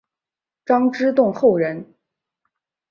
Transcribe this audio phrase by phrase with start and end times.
[0.65, 1.93] 张之洞后人。